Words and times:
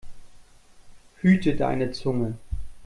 Hüte 1.21 1.53
deine 1.55 1.91
Zunge! 1.93 2.33